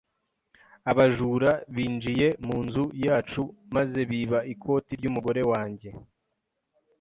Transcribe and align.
Abajura 0.91 1.51
binjiye 1.75 2.27
mu 2.45 2.57
nzu 2.65 2.85
yacu 3.05 3.41
maze 3.75 3.99
biba 4.09 4.39
ikote 4.53 4.91
ry’umugore 4.99 5.41
wanjye. 5.51 5.89